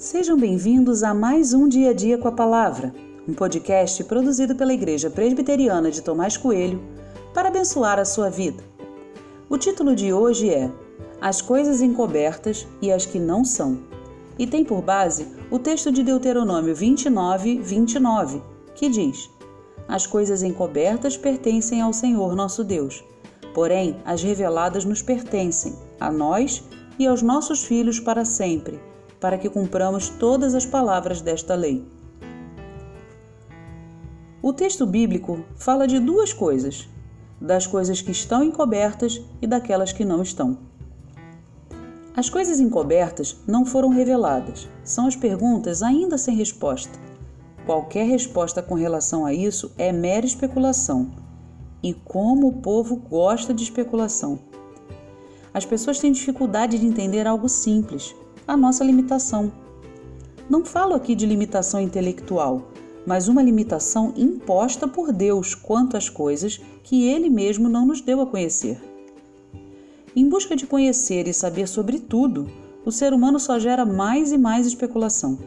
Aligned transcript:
Sejam 0.00 0.34
bem-vindos 0.34 1.02
a 1.02 1.12
mais 1.12 1.52
um 1.52 1.68
Dia 1.68 1.90
a 1.90 1.92
Dia 1.92 2.16
com 2.16 2.26
a 2.26 2.32
Palavra, 2.32 2.90
um 3.28 3.34
podcast 3.34 4.02
produzido 4.04 4.56
pela 4.56 4.72
Igreja 4.72 5.10
Presbiteriana 5.10 5.90
de 5.90 6.00
Tomás 6.00 6.38
Coelho 6.38 6.80
para 7.34 7.48
abençoar 7.48 7.98
a 7.98 8.04
sua 8.06 8.30
vida. 8.30 8.64
O 9.46 9.58
título 9.58 9.94
de 9.94 10.10
hoje 10.10 10.48
é 10.48 10.72
As 11.20 11.42
Coisas 11.42 11.82
Encobertas 11.82 12.66
e 12.80 12.90
as 12.90 13.04
que 13.04 13.18
Não 13.18 13.44
São, 13.44 13.78
e 14.38 14.46
tem 14.46 14.64
por 14.64 14.80
base 14.80 15.28
o 15.50 15.58
texto 15.58 15.92
de 15.92 16.02
Deuteronômio 16.02 16.74
29, 16.74 17.58
29, 17.60 18.42
que 18.74 18.88
diz: 18.88 19.28
As 19.86 20.06
coisas 20.06 20.42
encobertas 20.42 21.14
pertencem 21.18 21.82
ao 21.82 21.92
Senhor 21.92 22.34
nosso 22.34 22.64
Deus, 22.64 23.04
porém 23.52 23.98
as 24.06 24.22
reveladas 24.22 24.86
nos 24.86 25.02
pertencem, 25.02 25.74
a 26.00 26.10
nós 26.10 26.64
e 26.98 27.06
aos 27.06 27.20
nossos 27.20 27.62
filhos 27.62 28.00
para 28.00 28.24
sempre 28.24 28.80
para 29.20 29.38
que 29.38 29.50
cumpramos 29.50 30.08
todas 30.08 30.54
as 30.54 30.64
palavras 30.64 31.20
desta 31.20 31.54
lei. 31.54 31.86
O 34.42 34.52
texto 34.52 34.86
bíblico 34.86 35.44
fala 35.54 35.86
de 35.86 36.00
duas 36.00 36.32
coisas: 36.32 36.88
das 37.40 37.66
coisas 37.66 38.00
que 38.00 38.10
estão 38.10 38.42
encobertas 38.42 39.20
e 39.40 39.46
daquelas 39.46 39.92
que 39.92 40.04
não 40.04 40.22
estão. 40.22 40.58
As 42.16 42.28
coisas 42.28 42.58
encobertas 42.58 43.36
não 43.46 43.64
foram 43.64 43.88
reveladas, 43.90 44.68
são 44.82 45.06
as 45.06 45.14
perguntas 45.14 45.82
ainda 45.82 46.18
sem 46.18 46.34
resposta. 46.34 46.98
Qualquer 47.64 48.06
resposta 48.06 48.62
com 48.62 48.74
relação 48.74 49.24
a 49.24 49.32
isso 49.32 49.70
é 49.78 49.92
mera 49.92 50.26
especulação. 50.26 51.12
E 51.82 51.94
como 51.94 52.48
o 52.48 52.60
povo 52.60 52.96
gosta 52.96 53.54
de 53.54 53.62
especulação. 53.62 54.40
As 55.52 55.64
pessoas 55.64 55.98
têm 55.98 56.12
dificuldade 56.12 56.78
de 56.78 56.86
entender 56.86 57.26
algo 57.26 57.48
simples, 57.48 58.14
a 58.50 58.56
nossa 58.56 58.82
limitação. 58.82 59.52
Não 60.48 60.64
falo 60.64 60.94
aqui 60.94 61.14
de 61.14 61.24
limitação 61.24 61.80
intelectual, 61.80 62.72
mas 63.06 63.28
uma 63.28 63.40
limitação 63.40 64.12
imposta 64.16 64.88
por 64.88 65.12
Deus 65.12 65.54
quanto 65.54 65.96
às 65.96 66.08
coisas 66.08 66.60
que 66.82 67.06
Ele 67.06 67.30
mesmo 67.30 67.68
não 67.68 67.86
nos 67.86 68.00
deu 68.00 68.20
a 68.20 68.26
conhecer. 68.26 68.82
Em 70.16 70.28
busca 70.28 70.56
de 70.56 70.66
conhecer 70.66 71.28
e 71.28 71.32
saber 71.32 71.68
sobre 71.68 72.00
tudo, 72.00 72.48
o 72.84 72.90
ser 72.90 73.12
humano 73.12 73.38
só 73.38 73.56
gera 73.56 73.86
mais 73.86 74.32
e 74.32 74.38
mais 74.38 74.66
especulação. 74.66 75.38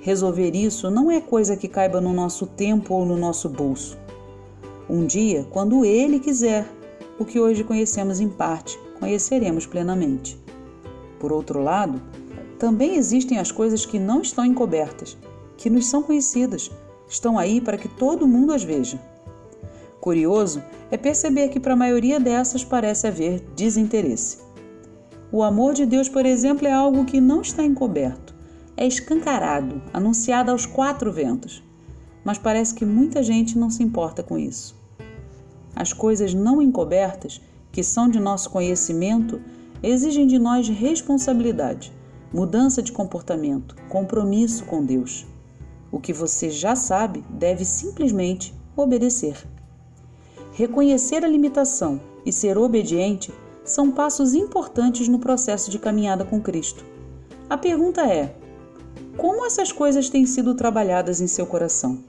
Resolver 0.00 0.50
isso 0.56 0.90
não 0.90 1.08
é 1.08 1.20
coisa 1.20 1.56
que 1.56 1.68
caiba 1.68 2.00
no 2.00 2.12
nosso 2.12 2.44
tempo 2.44 2.92
ou 2.92 3.06
no 3.06 3.16
nosso 3.16 3.48
bolso. 3.48 3.96
Um 4.90 5.06
dia, 5.06 5.46
quando 5.52 5.84
Ele 5.84 6.18
quiser, 6.18 6.68
o 7.20 7.24
que 7.24 7.38
hoje 7.38 7.62
conhecemos 7.62 8.18
em 8.18 8.28
parte, 8.28 8.76
conheceremos 8.98 9.64
plenamente. 9.64 10.36
Por 11.18 11.32
outro 11.32 11.62
lado, 11.62 12.00
também 12.58 12.96
existem 12.96 13.38
as 13.38 13.52
coisas 13.52 13.86
que 13.86 13.98
não 13.98 14.20
estão 14.20 14.44
encobertas, 14.44 15.16
que 15.56 15.70
nos 15.70 15.86
são 15.86 16.02
conhecidas, 16.02 16.70
estão 17.08 17.38
aí 17.38 17.60
para 17.60 17.78
que 17.78 17.88
todo 17.88 18.26
mundo 18.26 18.52
as 18.52 18.64
veja. 18.64 19.00
Curioso 20.00 20.62
é 20.90 20.96
perceber 20.96 21.48
que 21.48 21.60
para 21.60 21.72
a 21.72 21.76
maioria 21.76 22.20
dessas 22.20 22.64
parece 22.64 23.06
haver 23.06 23.40
desinteresse. 23.54 24.38
O 25.32 25.42
amor 25.42 25.74
de 25.74 25.84
Deus, 25.84 26.08
por 26.08 26.24
exemplo, 26.24 26.66
é 26.66 26.72
algo 26.72 27.04
que 27.04 27.20
não 27.20 27.40
está 27.40 27.64
encoberto, 27.64 28.34
é 28.76 28.86
escancarado, 28.86 29.82
anunciado 29.92 30.50
aos 30.50 30.64
quatro 30.64 31.12
ventos. 31.12 31.62
Mas 32.24 32.38
parece 32.38 32.74
que 32.74 32.84
muita 32.84 33.22
gente 33.22 33.58
não 33.58 33.70
se 33.70 33.82
importa 33.82 34.22
com 34.22 34.38
isso. 34.38 34.76
As 35.74 35.92
coisas 35.92 36.32
não 36.32 36.62
encobertas, 36.62 37.40
que 37.70 37.82
são 37.82 38.08
de 38.08 38.18
nosso 38.18 38.50
conhecimento, 38.50 39.40
exigem 39.82 40.26
de 40.26 40.38
nós 40.38 40.68
responsabilidade, 40.68 41.92
mudança 42.36 42.82
de 42.82 42.92
comportamento, 42.92 43.74
compromisso 43.88 44.66
com 44.66 44.84
Deus. 44.84 45.26
O 45.90 45.98
que 45.98 46.12
você 46.12 46.50
já 46.50 46.76
sabe 46.76 47.24
deve 47.30 47.64
simplesmente 47.64 48.54
obedecer. 48.76 49.42
Reconhecer 50.52 51.24
a 51.24 51.28
limitação 51.28 51.98
e 52.26 52.30
ser 52.30 52.58
obediente 52.58 53.32
são 53.64 53.90
passos 53.90 54.34
importantes 54.34 55.08
no 55.08 55.18
processo 55.18 55.70
de 55.70 55.78
caminhada 55.78 56.26
com 56.26 56.38
Cristo. 56.38 56.84
A 57.48 57.56
pergunta 57.56 58.02
é: 58.02 58.36
como 59.16 59.46
essas 59.46 59.72
coisas 59.72 60.10
têm 60.10 60.26
sido 60.26 60.54
trabalhadas 60.54 61.22
em 61.22 61.26
seu 61.26 61.46
coração? 61.46 62.04